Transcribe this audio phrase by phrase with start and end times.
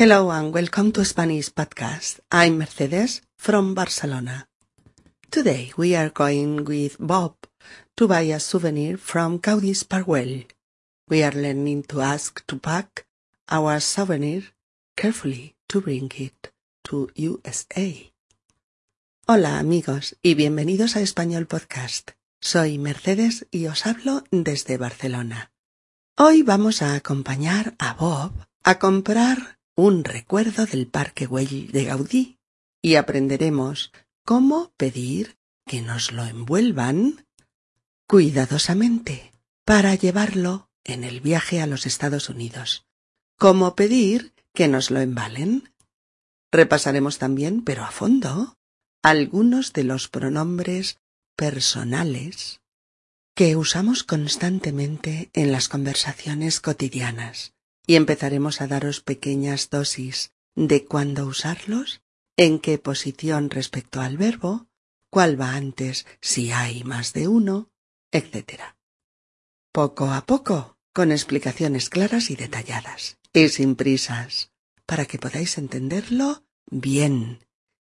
[0.00, 2.20] Hello and welcome to Spanish Podcast.
[2.32, 4.48] I'm Mercedes from Barcelona.
[5.30, 7.36] Today we are going with Bob
[7.98, 10.44] to buy a souvenir from Gaudí's Parkwell.
[11.06, 13.04] We are learning to ask to pack
[13.50, 14.44] our souvenir
[14.96, 16.50] carefully to bring it
[16.84, 18.10] to USA.
[19.26, 22.12] Hola amigos y bienvenidos a Español Podcast.
[22.40, 25.52] Soy Mercedes y os hablo desde Barcelona.
[26.16, 28.32] Hoy vamos a acompañar a Bob
[28.64, 32.38] a comprar un recuerdo del Parque Güell de Gaudí
[32.82, 33.92] y aprenderemos
[34.24, 37.26] cómo pedir que nos lo envuelvan
[38.06, 39.32] cuidadosamente
[39.64, 42.86] para llevarlo en el viaje a los Estados Unidos.
[43.38, 45.72] Cómo pedir que nos lo embalen.
[46.52, 48.58] Repasaremos también, pero a fondo,
[49.02, 50.98] algunos de los pronombres
[51.36, 52.60] personales
[53.34, 57.54] que usamos constantemente en las conversaciones cotidianas
[57.90, 62.02] y empezaremos a daros pequeñas dosis de cuándo usarlos,
[62.36, 64.68] en qué posición respecto al verbo,
[65.10, 67.68] cuál va antes si hay más de uno,
[68.12, 68.62] etc.
[69.72, 74.52] Poco a poco, con explicaciones claras y detalladas, y sin prisas,
[74.86, 77.44] para que podáis entenderlo bien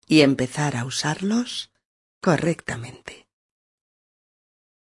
[0.07, 1.71] y empezar a usarlos
[2.21, 3.27] correctamente.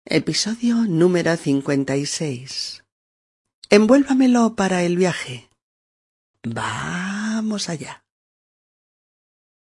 [0.05, 2.85] Episodio número 56.
[3.73, 5.49] Envuélvamelo para el viaje.
[6.43, 8.05] Vamos allá.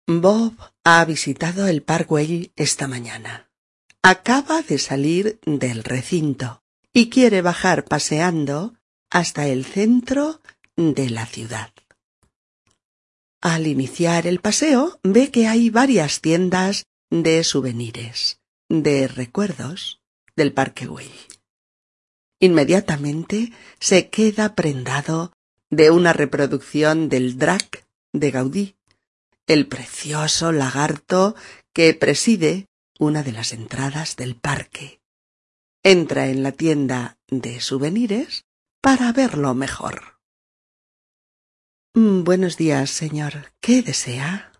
[0.07, 0.53] Bob
[0.85, 3.51] ha visitado el Parkway esta mañana.
[4.01, 8.75] Acaba de salir del recinto y quiere bajar paseando
[9.09, 10.41] hasta el centro
[10.77, 11.73] de la ciudad.
[13.41, 18.39] Al iniciar el paseo ve que hay varias tiendas de souvenirs,
[18.69, 20.01] de recuerdos
[20.37, 21.11] del Güell.
[22.41, 25.31] Inmediatamente se queda prendado
[25.69, 28.75] de una reproducción del Drac de Gaudí,
[29.45, 31.35] el precioso lagarto
[31.71, 32.65] que preside
[32.97, 34.99] una de las entradas del parque.
[35.83, 38.45] Entra en la tienda de souvenirs
[38.81, 40.19] para verlo mejor.
[41.93, 43.53] Mm, buenos días, señor.
[43.59, 44.51] ¿Qué desea?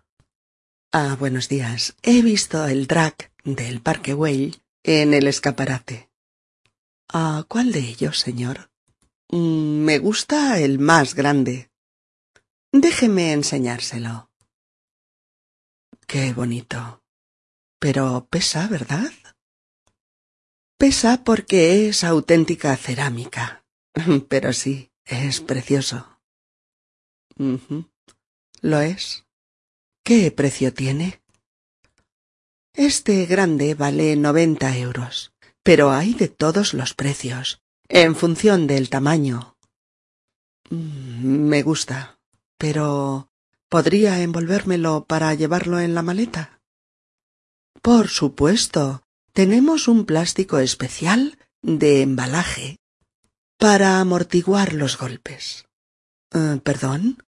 [0.92, 1.96] Ah, buenos días.
[2.02, 6.11] He visto el Drac del Parque Güell en el escaparate.
[7.14, 8.70] ¿A cuál de ellos, señor?
[9.28, 11.70] Mm, me gusta el más grande.
[12.72, 14.30] Déjeme enseñárselo.
[16.06, 17.04] Qué bonito.
[17.78, 19.12] Pero pesa, ¿verdad?
[20.78, 23.64] Pesa porque es auténtica cerámica.
[24.30, 26.18] Pero sí, es precioso.
[28.62, 29.26] Lo es.
[30.02, 31.22] ¿Qué precio tiene?
[32.72, 35.31] Este grande vale noventa euros,
[35.62, 39.56] pero hay de todos los precios, en función del tamaño.
[40.70, 42.18] Mm, me gusta,
[42.58, 43.30] pero
[43.68, 46.60] ¿podría envolvérmelo para llevarlo en la maleta?
[47.80, 49.02] Por supuesto.
[49.32, 52.76] Tenemos un plástico especial de embalaje
[53.56, 55.64] para amortiguar los golpes.
[56.34, 57.24] Eh, ¿Perdón?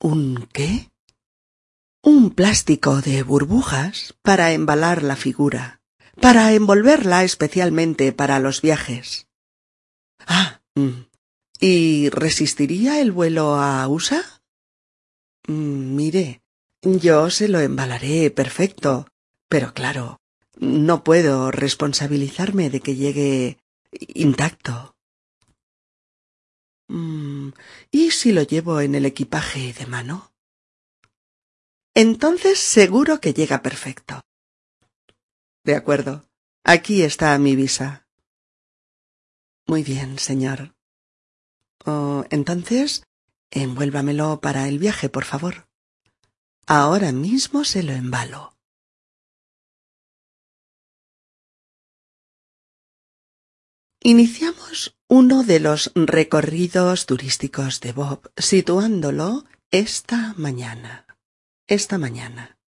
[0.00, 0.90] ¿Un qué?
[2.04, 5.80] un plástico de burbujas para embalar la figura,
[6.20, 9.26] para envolverla especialmente para los viajes.
[10.26, 11.06] Ah, mm.
[11.60, 14.22] ¿y resistiría el vuelo a USA?
[15.46, 16.42] Mm, mire,
[16.82, 19.08] yo se lo embalaré perfecto,
[19.48, 20.20] pero claro,
[20.58, 23.58] no puedo responsabilizarme de que llegue
[23.92, 24.96] intacto.
[26.88, 27.50] Mm,
[27.90, 30.32] ¿Y si lo llevo en el equipaje de mano?
[31.94, 34.20] Entonces seguro que llega perfecto.
[35.64, 36.28] De acuerdo.
[36.62, 38.06] Aquí está mi visa.
[39.66, 40.74] Muy bien, señor.
[42.30, 43.04] Entonces,
[43.50, 45.68] envuélvamelo para el viaje, por favor.
[46.66, 48.56] Ahora mismo se lo embalo.
[54.00, 61.04] Iniciamos uno de los recorridos turísticos de Bob, situándolo esta mañana
[61.66, 62.58] esta mañana.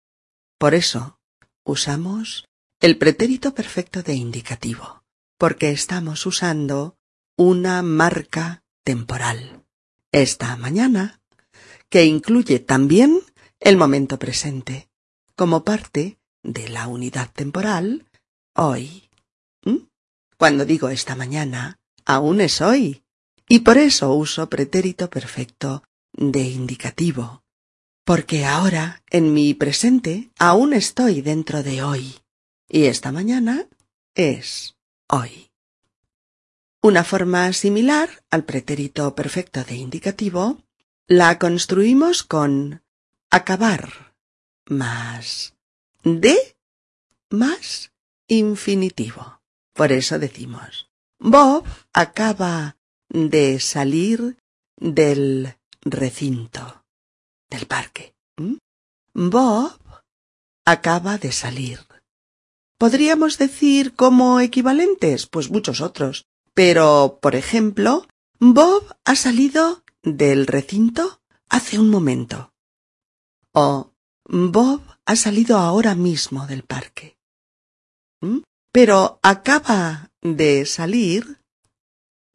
[0.58, 1.20] Por eso
[1.64, 2.46] usamos
[2.86, 5.02] el pretérito perfecto de indicativo,
[5.38, 6.96] porque estamos usando
[7.36, 9.64] una marca temporal.
[10.12, 11.20] Esta mañana,
[11.88, 13.22] que incluye también
[13.58, 14.88] el momento presente,
[15.34, 18.06] como parte de la unidad temporal
[18.54, 19.10] hoy.
[19.64, 19.88] ¿Mm?
[20.38, 23.02] Cuando digo esta mañana, aún es hoy,
[23.48, 25.82] y por eso uso pretérito perfecto
[26.12, 27.42] de indicativo,
[28.04, 32.20] porque ahora, en mi presente, aún estoy dentro de hoy,
[32.68, 33.66] y esta mañana
[34.14, 34.76] es
[35.08, 35.50] hoy.
[36.82, 40.62] Una forma similar al pretérito perfecto de indicativo
[41.06, 42.82] la construimos con
[43.30, 44.14] acabar
[44.66, 45.54] más
[46.02, 46.56] de
[47.30, 47.92] más
[48.28, 49.40] infinitivo.
[49.72, 52.76] Por eso decimos Bob acaba
[53.08, 54.36] de salir
[54.76, 56.84] del recinto
[57.48, 58.14] del parque.
[59.14, 59.78] Bob
[60.64, 61.80] acaba de salir.
[62.78, 66.26] Podríamos decir como equivalentes, pues muchos otros.
[66.54, 68.06] Pero, por ejemplo,
[68.38, 72.52] Bob ha salido del recinto hace un momento.
[73.52, 73.92] O
[74.24, 77.16] Bob ha salido ahora mismo del parque.
[78.20, 78.40] ¿Mm?
[78.72, 81.40] Pero acaba de salir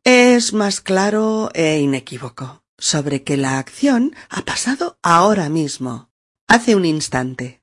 [0.04, 6.10] es más claro e inequívoco sobre que la acción ha pasado ahora mismo,
[6.48, 7.61] hace un instante.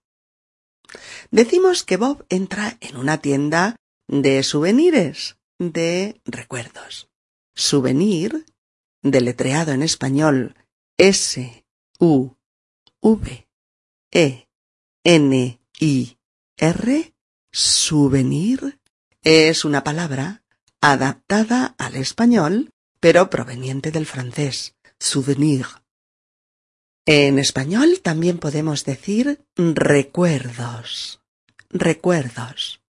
[1.30, 3.76] Decimos que Bob entra en una tienda
[4.08, 7.08] de souvenirs, de recuerdos.
[7.54, 8.46] Souvenir,
[9.02, 10.54] deletreado en español
[10.96, 11.64] S
[11.98, 12.30] U
[13.02, 13.48] V
[14.12, 14.48] E
[15.04, 16.18] N I
[16.56, 17.14] R,
[17.52, 18.80] souvenir,
[19.22, 20.42] es una palabra
[20.80, 22.70] adaptada al español,
[23.00, 25.66] pero proveniente del francés, souvenir.
[27.10, 31.22] En español también podemos decir recuerdos,
[31.70, 32.82] recuerdos.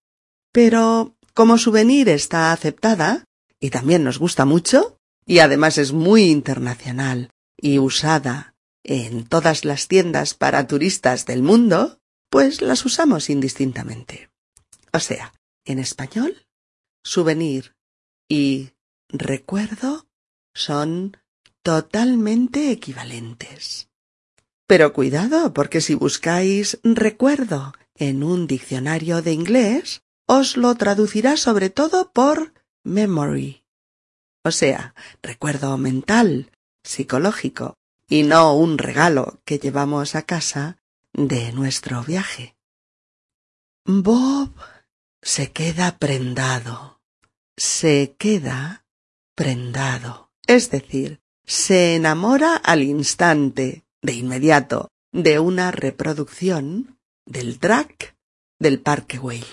[0.51, 3.23] Pero como souvenir está aceptada,
[3.61, 9.87] y también nos gusta mucho, y además es muy internacional y usada en todas las
[9.87, 14.29] tiendas para turistas del mundo, pues las usamos indistintamente.
[14.91, 15.31] O sea,
[15.63, 16.45] en español,
[17.05, 17.73] souvenir
[18.27, 18.71] y
[19.07, 20.07] recuerdo
[20.53, 21.15] son
[21.63, 23.88] totalmente equivalentes.
[24.69, 31.69] Pero cuidado, porque si buscáis recuerdo en un diccionario de inglés, os lo traducirá sobre
[31.71, 33.63] todo por memory.
[34.43, 34.93] O sea,
[35.23, 36.51] recuerdo mental,
[36.83, 37.73] psicológico,
[38.07, 40.77] y no un regalo que llevamos a casa
[41.13, 42.55] de nuestro viaje.
[43.85, 44.53] Bob
[45.21, 46.99] se queda prendado
[47.59, 48.85] se queda
[49.35, 58.15] prendado, es decir, se enamora al instante, de inmediato, de una reproducción del drag
[58.59, 59.45] del Parque Güell.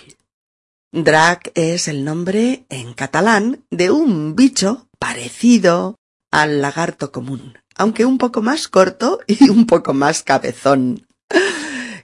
[0.93, 5.96] Drag es el nombre en catalán de un bicho parecido
[6.31, 11.06] al lagarto común, aunque un poco más corto y un poco más cabezón,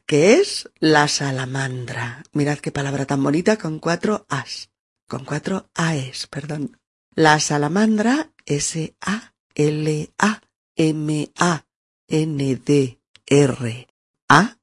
[0.06, 2.22] que es la salamandra.
[2.32, 4.68] Mirad qué palabra tan bonita con cuatro as
[5.12, 6.78] con cuatro AES, perdón.
[7.14, 8.32] La salamandra,
[12.12, 14.58] S-A-L-A-M-A-N-D-R-A,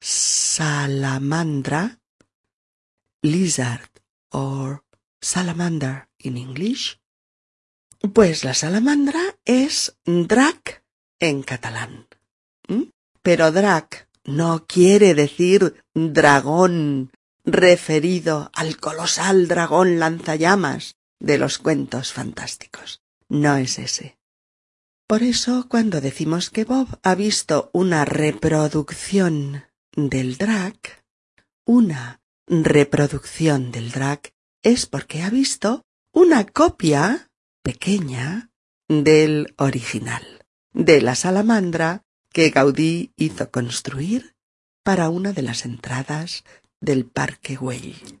[0.00, 2.00] salamandra,
[3.20, 3.90] lizard,
[4.30, 4.82] or
[5.20, 6.98] salamander in English.
[8.14, 10.82] Pues la salamandra es drac
[11.20, 12.06] en catalán.
[13.22, 17.12] Pero drac no quiere decir dragón
[17.44, 23.02] referido al colosal dragón lanzallamas de los cuentos fantásticos.
[23.28, 24.16] No es ese.
[25.06, 29.64] Por eso, cuando decimos que Bob ha visto una reproducción
[29.94, 30.76] del drag,
[31.64, 34.32] una reproducción del drag
[34.62, 37.30] es porque ha visto una copia
[37.62, 38.50] pequeña
[38.88, 44.34] del original, de la salamandra que Gaudí hizo construir
[44.82, 46.42] para una de las entradas
[46.80, 48.20] del Parque Güell.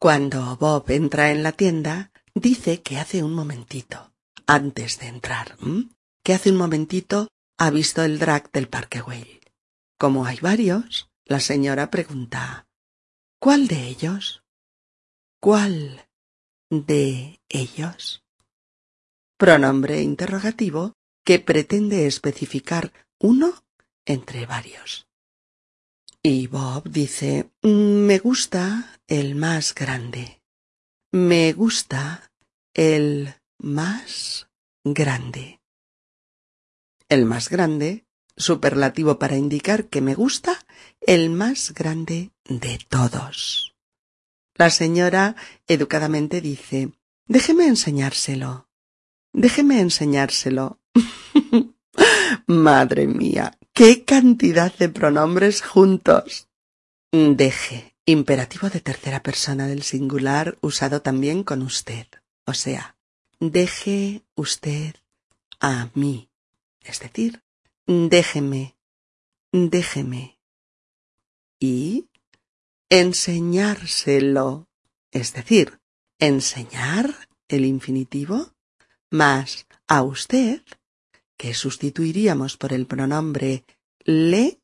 [0.00, 4.11] Cuando Bob entra en la tienda, dice que hace un momentito,
[4.46, 5.56] antes de entrar,
[6.24, 9.40] que hace un momentito ha visto el drag del Parque Güell.
[9.98, 12.66] Como hay varios, la señora pregunta
[13.42, 14.44] ¿Cuál de ellos?
[15.40, 16.06] ¿Cuál
[16.70, 18.22] de ellos?
[19.36, 20.92] Pronombre interrogativo
[21.24, 23.64] que pretende especificar uno
[24.04, 25.08] entre varios.
[26.22, 30.40] Y Bob dice, me gusta el más grande.
[31.10, 32.30] Me gusta
[32.74, 34.48] el más
[34.84, 35.60] grande.
[37.08, 40.58] El más grande, superlativo para indicar que me gusta
[41.00, 43.74] el más grande de todos.
[44.54, 46.92] La señora educadamente dice,
[47.26, 48.68] déjeme enseñárselo.
[49.32, 50.78] Déjeme enseñárselo.
[52.46, 56.48] Madre mía, ¡Qué cantidad de pronombres juntos!
[57.10, 62.06] Deje, imperativo de tercera persona del singular usado también con usted.
[62.44, 62.96] O sea,
[63.50, 64.94] deje usted
[65.58, 66.30] a mí.
[66.80, 67.42] Es decir,
[67.86, 68.76] déjeme,
[69.50, 70.38] déjeme.
[71.58, 72.08] Y
[72.88, 74.68] enseñárselo.
[75.10, 75.80] Es decir,
[76.18, 78.52] enseñar el infinitivo
[79.10, 80.62] más a usted
[81.36, 83.64] que sustituiríamos por el pronombre
[84.04, 84.60] le,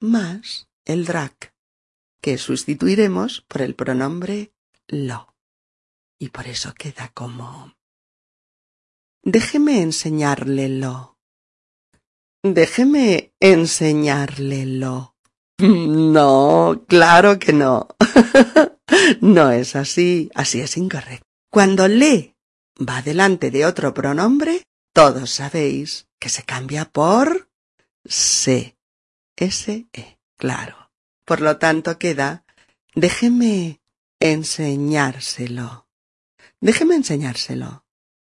[0.00, 1.54] más el drag,
[2.20, 4.52] que sustituiremos por el pronombre
[4.88, 5.29] lo.
[6.20, 7.74] Y por eso queda como
[9.22, 11.18] Déjeme enseñárlelo.
[12.42, 15.16] Déjeme enseñárlelo.
[15.62, 17.88] No, claro que no.
[19.20, 21.26] no es así, así es incorrecto.
[21.50, 22.34] Cuando le
[22.78, 24.62] va delante de otro pronombre,
[24.94, 27.50] todos sabéis que se cambia por
[28.06, 28.78] se.
[29.36, 30.90] S-E, claro.
[31.26, 32.44] Por lo tanto queda
[32.94, 33.82] déjeme
[34.18, 35.89] enseñárselo.
[36.60, 37.84] Déjeme enseñárselo.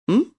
[0.06, 0.32] ¿Mm?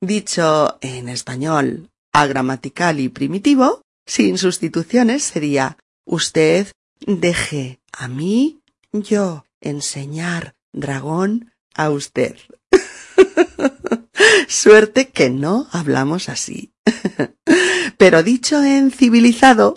[0.00, 8.60] Dicho en español agramatical y primitivo, sin sustituciones sería usted deje a mí
[8.92, 12.36] yo enseñar dragón a usted.
[14.48, 16.72] Suerte que no hablamos así.
[17.98, 19.74] Pero dicho en civilizado,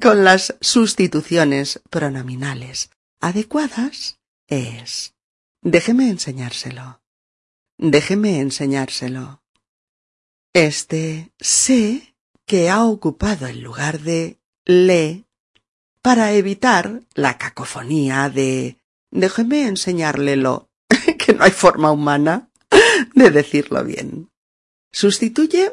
[0.00, 5.11] con las sustituciones pronominales adecuadas, es
[5.62, 7.00] déjeme enseñárselo.
[7.78, 9.42] Déjeme enseñárselo.
[10.52, 12.14] Este sé
[12.46, 15.24] que ha ocupado el lugar de le
[16.02, 18.76] para evitar la cacofonía de
[19.10, 20.68] déjeme enseñárlelo,
[21.18, 22.50] que no hay forma humana
[23.14, 24.30] de decirlo bien.
[24.90, 25.72] Sustituye,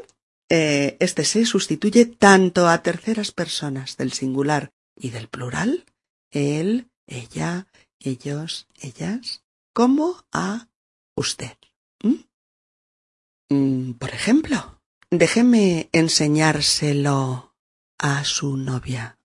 [0.50, 5.86] eh, este sé sustituye tanto a terceras personas del singular y del plural,
[6.32, 7.68] él, ella,
[8.00, 9.44] ellos, ellas,
[9.80, 10.68] como a
[11.16, 11.58] usted.
[13.48, 17.56] Mm, por ejemplo, déjeme enseñárselo
[17.98, 19.18] a su novia.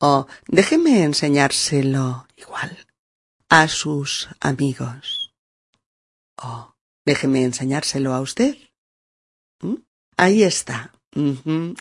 [0.00, 2.76] O déjeme enseñárselo igual
[3.48, 5.32] a sus amigos.
[6.36, 6.74] O
[7.06, 8.54] déjeme enseñárselo a usted.
[10.18, 10.92] Ahí está.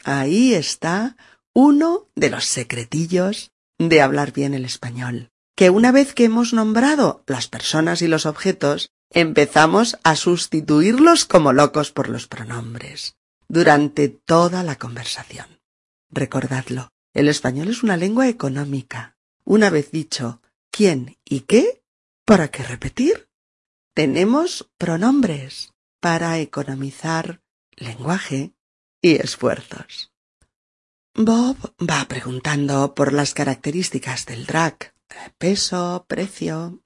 [0.05, 1.17] Ahí está
[1.51, 5.33] uno de los secretillos de hablar bien el español.
[5.59, 11.51] Que una vez que hemos nombrado las personas y los objetos, empezamos a sustituirlos como
[11.51, 13.17] locos por los pronombres
[13.49, 15.59] durante toda la conversación.
[16.11, 19.17] Recordadlo, el español es una lengua económica.
[19.43, 21.83] Una vez dicho quién y qué,
[22.23, 23.27] ¿para qué repetir?
[23.93, 27.41] Tenemos pronombres para economizar
[27.75, 28.53] lenguaje
[29.01, 30.13] y esfuerzos.
[31.15, 34.93] Bob va preguntando por las características del drag,
[35.37, 36.81] peso, precio.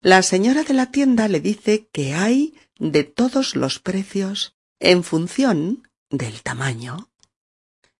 [0.00, 5.88] La señora de la tienda le dice que hay de todos los precios en función
[6.10, 7.10] del tamaño,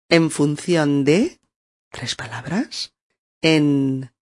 [0.09, 1.41] en función de
[1.91, 2.93] tres palabras,
[3.41, 4.13] en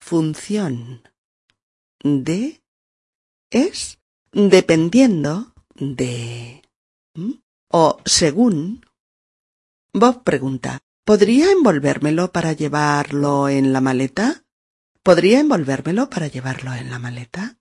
[0.00, 1.08] función
[2.02, 2.62] de
[3.50, 3.98] es
[4.32, 6.62] dependiendo de
[7.68, 8.84] o según.
[9.94, 14.41] Bob pregunta ¿Podría envolvérmelo para llevarlo en la maleta?
[15.02, 17.56] ¿Podría envolvérmelo para llevarlo en la maleta?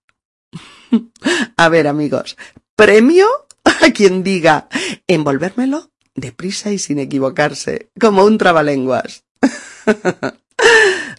[1.58, 2.38] a ver, amigos,
[2.76, 3.28] premio
[3.64, 4.68] a quien diga
[5.08, 9.24] envolvérmelo deprisa y sin equivocarse, como un trabalenguas.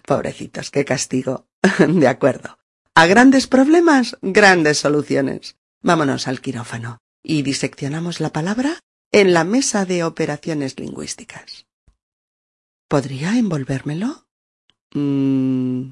[0.05, 1.47] Pobrecitos, qué castigo.
[1.79, 2.57] de acuerdo.
[2.95, 5.57] A grandes problemas, grandes soluciones.
[5.81, 8.79] Vámonos al quirófano y diseccionamos la palabra
[9.11, 11.65] en la mesa de operaciones lingüísticas.
[12.87, 14.27] ¿Podría envolvérmelo?
[14.93, 15.91] Mm,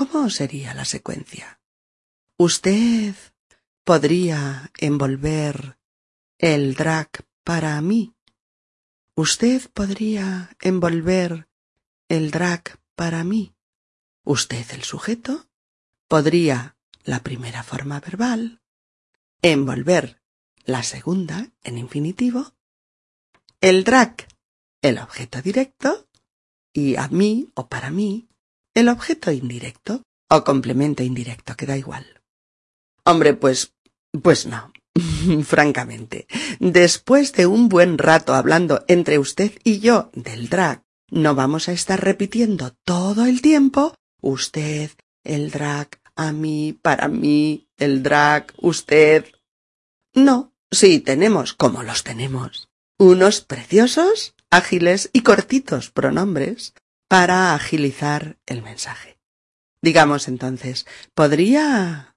[0.00, 1.60] ¿Cómo sería la secuencia?
[2.38, 3.14] Usted
[3.84, 5.78] podría envolver
[6.38, 7.10] el drag
[7.44, 8.14] para mí.
[9.14, 11.50] Usted podría envolver
[12.08, 13.54] el drag para mí.
[14.24, 15.50] Usted, el sujeto,
[16.08, 18.62] podría, la primera forma verbal,
[19.42, 20.22] envolver
[20.64, 22.54] la segunda en infinitivo,
[23.60, 24.16] el drag,
[24.80, 26.08] el objeto directo,
[26.72, 28.29] y a mí o para mí,
[28.80, 32.06] el objeto indirecto o complemento indirecto, que da igual.
[33.04, 33.74] Hombre, pues,
[34.22, 34.72] pues no.
[35.44, 36.26] Francamente,
[36.58, 41.72] después de un buen rato hablando entre usted y yo del drag, no vamos a
[41.72, 44.90] estar repitiendo todo el tiempo usted,
[45.24, 49.26] el drag, a mí, para mí, el drag, usted.
[50.14, 52.68] No, sí tenemos, como los tenemos,
[52.98, 56.74] unos preciosos, ágiles y cortitos pronombres
[57.10, 59.18] para agilizar el mensaje.
[59.82, 62.16] Digamos entonces, ¿podría?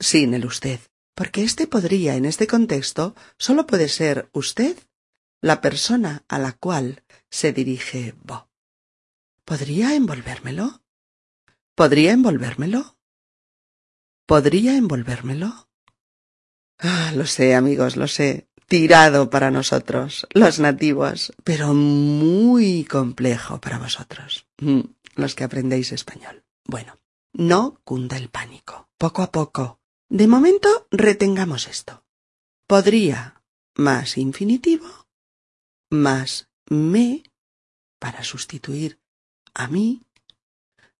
[0.00, 0.80] Sin el usted,
[1.14, 4.76] porque este podría en este contexto solo puede ser usted,
[5.40, 8.50] la persona a la cual se dirige Bo.
[9.44, 10.82] ¿Podría envolvérmelo?
[11.76, 12.98] ¿Podría envolvérmelo?
[14.26, 15.70] ¿Podría envolvérmelo?
[16.78, 18.48] Ah, lo sé, amigos, lo sé.
[18.66, 24.80] Tirado para nosotros, los nativos, pero muy complejo para vosotros, mm,
[25.16, 26.44] los que aprendéis español.
[26.64, 26.98] Bueno,
[27.32, 28.88] no cunda el pánico.
[28.98, 29.80] Poco a poco.
[30.08, 32.04] De momento retengamos esto.
[32.66, 33.42] Podría
[33.74, 35.02] más infinitivo
[35.92, 37.22] más me
[37.98, 38.98] para sustituir
[39.54, 40.02] a mí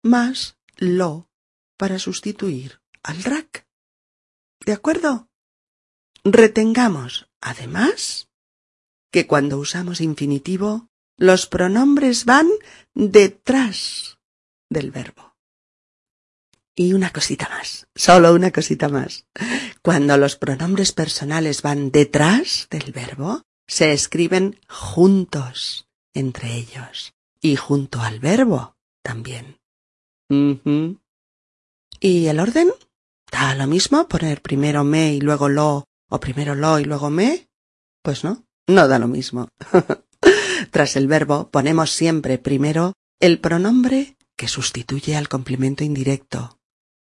[0.02, 1.30] más lo
[1.78, 3.66] para sustituir al rack.
[4.66, 5.28] ¿De acuerdo?
[6.24, 8.28] Retengamos, además,
[9.10, 12.48] que cuando usamos infinitivo, los pronombres van
[12.94, 14.18] detrás
[14.70, 15.36] del verbo.
[16.74, 19.26] Y una cosita más, solo una cosita más.
[19.82, 28.00] Cuando los pronombres personales van detrás del verbo, se escriben juntos entre ellos y junto
[28.00, 29.58] al verbo también.
[32.00, 32.72] ¿Y el orden?
[33.30, 37.48] ¿Da lo mismo poner primero me y luego lo o primero lo y luego me?
[38.02, 39.48] Pues no, no da lo mismo.
[40.70, 46.58] Tras el verbo ponemos siempre primero el pronombre que sustituye al complemento indirecto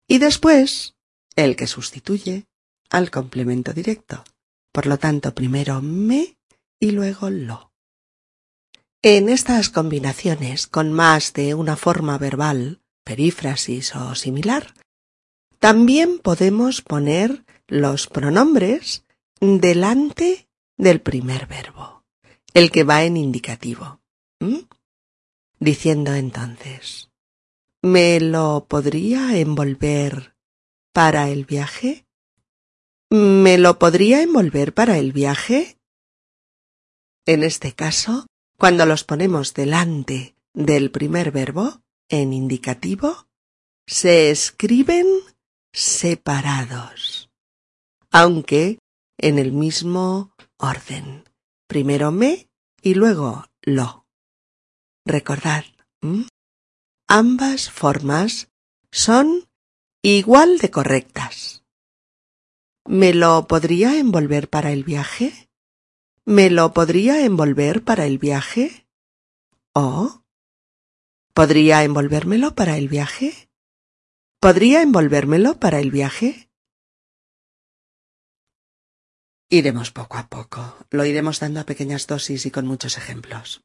[0.07, 0.93] y después
[1.35, 2.45] el que sustituye
[2.91, 4.23] al complemento directo.
[4.71, 6.37] Por lo tanto, primero me
[6.79, 7.71] y luego lo.
[9.01, 14.75] En estas combinaciones con más de una forma verbal, perífrasis o similar,
[15.57, 19.05] también podemos poner los pronombres
[19.39, 22.03] delante del primer verbo,
[22.53, 24.01] el que va en indicativo.
[25.59, 27.09] Diciendo entonces,
[27.81, 30.35] ¿me lo podría envolver
[30.93, 32.05] para el viaje?
[33.09, 35.77] ¿Me lo podría envolver para el viaje?
[37.25, 38.25] En este caso,
[38.57, 43.27] cuando los ponemos delante del primer verbo, en indicativo,
[43.85, 45.07] se escriben
[45.71, 47.28] separados,
[48.11, 48.79] aunque
[49.17, 51.23] en el mismo orden.
[51.67, 52.49] Primero me
[52.81, 54.05] y luego lo.
[55.05, 55.65] Recordad,
[57.07, 58.49] ambas formas
[58.91, 59.47] son
[60.01, 61.63] igual de correctas.
[62.85, 65.49] ¿Me lo podría envolver para el viaje?
[66.25, 68.87] ¿Me lo podría envolver para el viaje?
[69.73, 70.23] ¿O?
[71.33, 73.49] ¿Podría envolvérmelo para el viaje?
[74.39, 76.48] ¿Podría envolvérmelo para el viaje?
[79.49, 80.77] Iremos poco a poco.
[80.91, 83.61] Lo iremos dando a pequeñas dosis y con muchos ejemplos.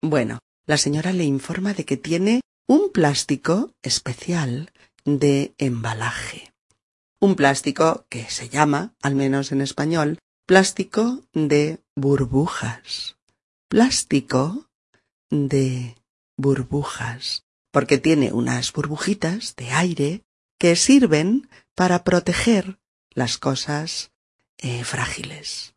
[0.00, 4.70] Bueno, la señora le informa de que tiene un plástico especial
[5.04, 6.52] de embalaje.
[7.20, 13.16] Un plástico que se llama, al menos en español, plástico de burbujas.
[13.68, 14.68] Plástico
[15.28, 15.96] de
[16.36, 17.42] burbujas,
[17.72, 20.22] porque tiene unas burbujitas de aire
[20.56, 22.78] que sirven para proteger
[23.10, 24.12] las cosas
[24.60, 25.74] eh, frágiles.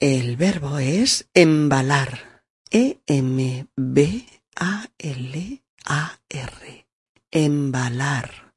[0.00, 2.42] El verbo es embalar.
[2.70, 3.68] E-M-B-A-L-A-R.
[7.30, 8.54] Embalar.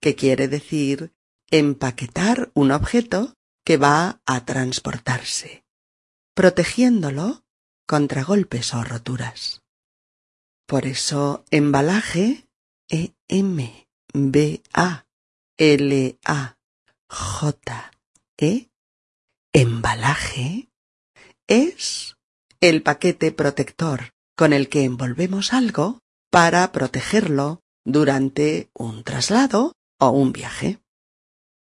[0.00, 1.12] Que quiere decir
[1.50, 5.64] empaquetar un objeto que va a transportarse,
[6.34, 7.44] protegiéndolo
[7.86, 9.62] contra golpes o roturas.
[10.66, 12.48] Por eso embalaje
[12.88, 15.06] E M B A
[15.56, 16.56] L A
[17.08, 17.90] J
[18.42, 18.70] E
[19.52, 20.70] embalaje
[21.46, 22.16] es
[22.60, 26.00] el paquete protector con el que envolvemos algo
[26.30, 30.80] para protegerlo durante un traslado o un viaje.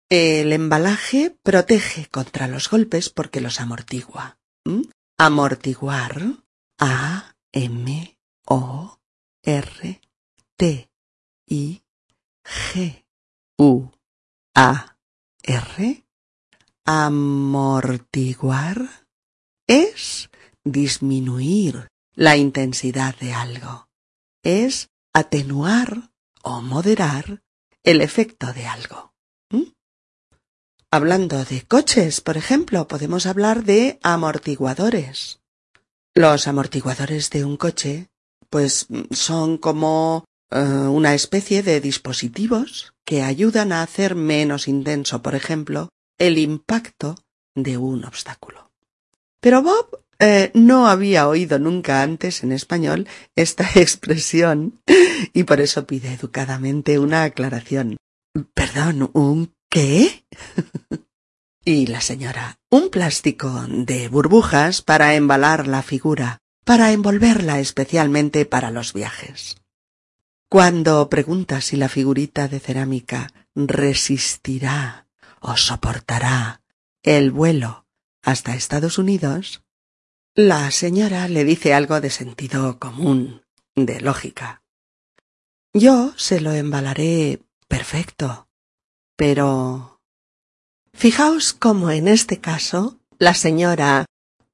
[0.09, 4.37] El embalaje protege contra los golpes porque los amortigua.
[5.17, 6.21] Amortiguar.
[6.77, 8.99] A M O
[9.43, 10.01] R
[10.57, 10.89] T
[11.47, 11.83] I
[12.43, 13.05] G
[13.57, 13.91] U
[14.53, 14.97] A
[15.41, 16.04] R.
[16.87, 18.77] Amortiguar
[19.65, 20.29] es
[20.63, 23.87] disminuir la intensidad de algo.
[24.43, 26.11] Es atenuar
[26.43, 27.41] o moderar
[27.81, 29.15] el efecto de algo.
[30.91, 35.39] Hablando de coches, por ejemplo, podemos hablar de amortiguadores.
[36.13, 38.09] Los amortiguadores de un coche,
[38.51, 45.33] pues son como eh, una especie de dispositivos que ayudan a hacer menos intenso, por
[45.33, 47.15] ejemplo, el impacto
[47.55, 48.71] de un obstáculo.
[49.39, 54.81] Pero Bob eh, no había oído nunca antes en español esta expresión
[55.33, 57.97] y por eso pide educadamente una aclaración.
[58.53, 60.25] Perdón, ¿un ¿Qué?
[61.65, 68.71] y la señora, un plástico de burbujas para embalar la figura, para envolverla especialmente para
[68.71, 69.57] los viajes.
[70.47, 75.04] Cuando pregunta si la figurita de cerámica resistirá
[75.45, 76.61] o soportará
[77.03, 77.85] el vuelo
[78.23, 79.61] hasta Estados Unidos,
[80.33, 83.43] la señora le dice algo de sentido común,
[83.75, 84.63] de lógica.
[85.71, 88.47] Yo se lo embalaré perfecto.
[89.15, 90.01] Pero.
[90.93, 94.05] Fijaos cómo en este caso la señora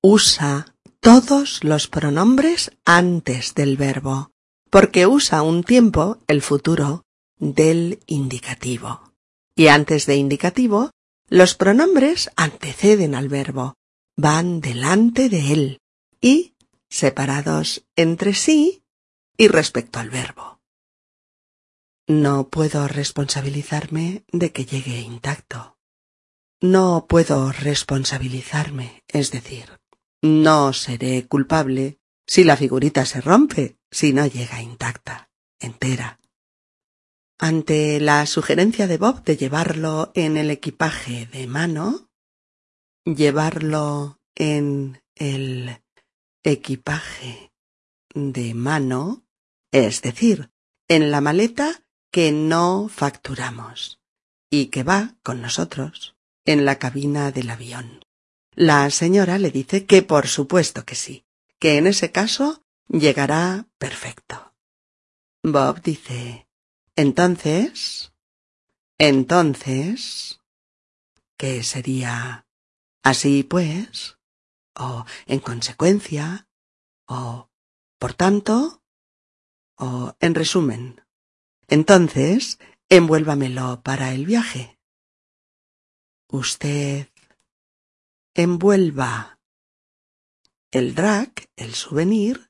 [0.02, 4.32] usa todos los pronombres antes del verbo,
[4.70, 7.04] porque usa un tiempo, el futuro,
[7.38, 9.11] del indicativo.
[9.56, 10.92] Y antes de indicativo,
[11.28, 13.76] los pronombres anteceden al verbo,
[14.18, 15.82] van delante de él
[16.20, 16.56] y
[16.90, 18.84] separados entre sí
[19.38, 20.60] y respecto al verbo.
[22.08, 25.78] No puedo responsabilizarme de que llegue intacto.
[26.60, 29.80] No puedo responsabilizarme, es decir,
[30.22, 36.20] no seré culpable si la figurita se rompe, si no llega intacta, entera.
[37.44, 42.12] Ante la sugerencia de Bob de llevarlo en el equipaje de mano,
[43.04, 45.82] llevarlo en el
[46.44, 47.52] equipaje
[48.14, 49.26] de mano,
[49.72, 50.52] es decir,
[50.88, 54.00] en la maleta que no facturamos
[54.52, 58.06] y que va con nosotros en la cabina del avión.
[58.54, 61.26] La señora le dice que por supuesto que sí,
[61.58, 64.54] que en ese caso llegará perfecto.
[65.42, 66.46] Bob dice
[66.96, 68.14] entonces.
[68.98, 70.40] Entonces.
[71.38, 72.46] ¿Qué sería
[73.04, 74.18] así pues?
[74.76, 76.48] o en consecuencia,
[77.06, 77.50] o
[78.00, 78.82] por tanto,
[79.76, 81.02] o en resumen.
[81.68, 84.80] Entonces, envuélvamelo para el viaje.
[86.28, 87.10] Usted
[88.34, 89.40] envuelva
[90.72, 92.50] el drag, el souvenir,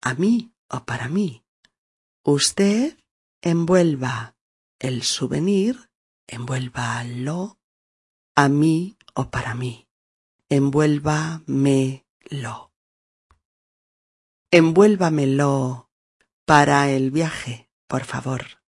[0.00, 1.44] a mí o para mí.
[2.24, 2.96] Usted
[3.42, 4.36] envuelva
[4.78, 5.90] el souvenir,
[6.28, 7.58] envuélvalo
[8.34, 9.88] a mí o para mí.
[10.48, 12.02] Envuélvamelo.
[14.50, 15.90] Envuélvamelo
[16.44, 18.62] para el viaje, por favor.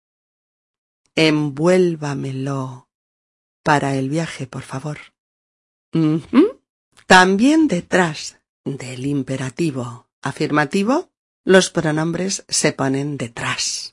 [1.16, 2.90] Envuélvamelo
[3.62, 4.98] para el viaje, por favor.
[7.06, 11.12] También detrás del imperativo afirmativo,
[11.44, 13.93] los pronombres se ponen detrás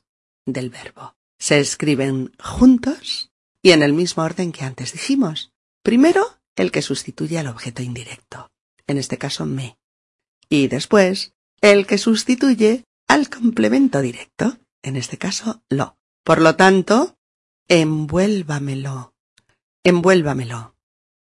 [0.52, 1.14] del verbo.
[1.38, 3.30] Se escriben juntos
[3.62, 5.52] y en el mismo orden que antes dijimos.
[5.82, 8.50] Primero, el que sustituye al objeto indirecto,
[8.86, 9.78] en este caso me.
[10.48, 15.96] Y después, el que sustituye al complemento directo, en este caso lo.
[16.24, 17.16] Por lo tanto,
[17.68, 19.14] envuélvamelo.
[19.84, 20.74] Envuélvamelo.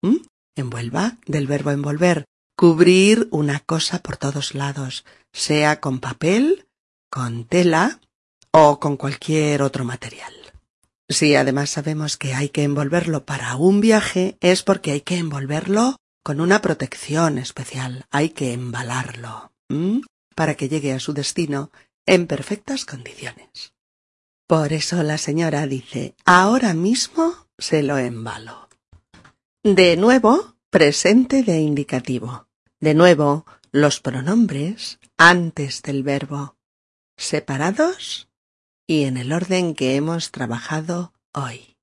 [0.03, 0.17] ¿Mm?
[0.57, 2.25] Envuelva del verbo envolver.
[2.57, 6.67] Cubrir una cosa por todos lados, sea con papel,
[7.11, 8.01] con tela
[8.53, 10.33] o con cualquier otro material.
[11.09, 15.97] Si además sabemos que hay que envolverlo para un viaje, es porque hay que envolverlo
[16.23, 19.53] con una protección especial, hay que embalarlo,
[20.35, 21.71] para que llegue a su destino
[22.05, 23.73] en perfectas condiciones.
[24.47, 28.69] Por eso la señora dice, ahora mismo se lo embalo.
[29.63, 32.49] De nuevo, presente de indicativo.
[32.81, 36.57] De nuevo, los pronombres antes del verbo,
[37.17, 38.28] separados
[38.89, 41.77] y en el orden que hemos trabajado hoy.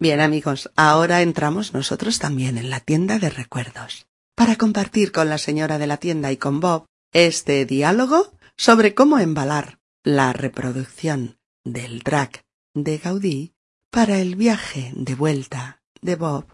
[0.00, 5.38] Bien amigos, ahora entramos nosotros también en la tienda de recuerdos, para compartir con la
[5.38, 12.00] señora de la tienda y con Bob este diálogo sobre cómo embalar la reproducción del
[12.00, 13.54] drag de Gaudí
[13.90, 16.46] para el viaje de vuelta de Bob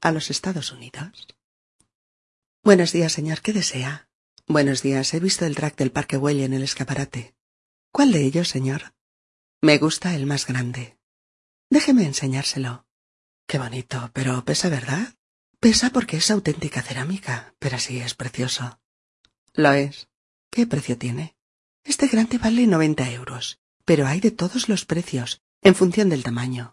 [0.00, 1.28] a los Estados Unidos.
[2.64, 3.42] Buenos días, señor.
[3.42, 4.08] ¿Qué desea?
[4.46, 5.12] Buenos días.
[5.12, 7.37] He visto el drag del Parque Güell en el escaparate.
[7.92, 8.94] ¿Cuál de ellos, señor?
[9.60, 10.98] Me gusta el más grande.
[11.70, 12.86] Déjeme enseñárselo.
[13.46, 15.14] Qué bonito, pero pesa, ¿verdad?
[15.60, 18.80] Pesa porque es auténtica cerámica, pero sí es precioso.
[19.54, 20.08] Lo es.
[20.50, 21.36] ¿Qué precio tiene?
[21.84, 26.70] Este grande vale noventa euros, pero hay de todos los precios, en función del tamaño.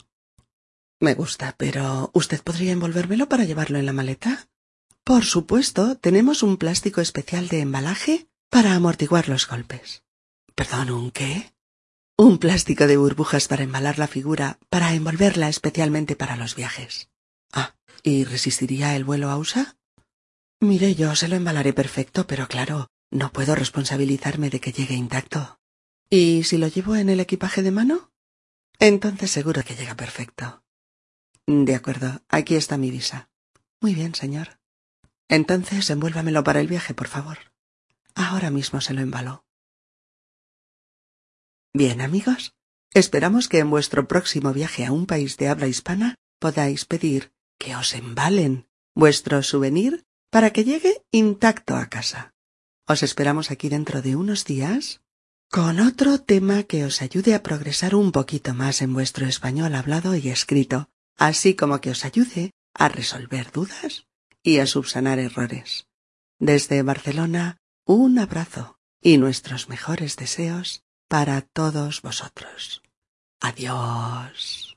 [0.99, 4.47] Me gusta, pero ¿usted podría envolvérmelo para llevarlo en la maleta?
[5.03, 10.04] Por supuesto, tenemos un plástico especial de embalaje para amortiguar los golpes.
[10.55, 11.53] Perdón, ¿un qué?
[12.17, 17.09] Un plástico de burbujas para embalar la figura, para envolverla especialmente para los viajes.
[17.51, 19.75] Ah, ¿y resistiría el vuelo a USA?
[20.61, 25.59] Mire, yo se lo embalaré perfecto, pero claro, no puedo responsabilizarme de que llegue intacto.
[26.09, 28.11] ¿Y si lo llevo en el equipaje de mano?
[28.79, 30.63] Entonces seguro que llega perfecto.
[31.47, 33.29] De acuerdo, aquí está mi visa.
[33.81, 34.59] Muy bien, señor.
[35.27, 37.39] Entonces envuélvamelo para el viaje, por favor.
[38.15, 39.44] Ahora mismo se lo embalo.
[41.75, 42.53] Bien, amigos,
[42.93, 47.75] esperamos que en vuestro próximo viaje a un país de habla hispana podáis pedir que
[47.75, 52.33] os embalen vuestro souvenir para que llegue intacto a casa.
[52.87, 55.01] Os esperamos aquí dentro de unos días
[55.51, 60.15] con otro tema que os ayude a progresar un poquito más en vuestro español hablado
[60.15, 64.07] y escrito, así como que os ayude a resolver dudas
[64.41, 65.87] y a subsanar errores.
[66.39, 70.84] Desde Barcelona, un abrazo y nuestros mejores deseos
[71.15, 72.81] para todos vosotros.
[73.39, 74.74] Adiós.